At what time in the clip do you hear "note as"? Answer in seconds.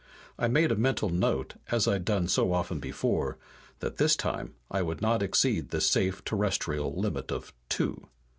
1.11-1.87